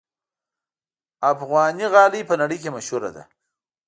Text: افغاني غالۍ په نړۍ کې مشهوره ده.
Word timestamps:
افغاني 1.31 1.85
غالۍ 1.93 2.21
په 2.29 2.35
نړۍ 2.41 2.57
کې 2.63 2.69
مشهوره 2.75 3.09
ده. 3.15 3.23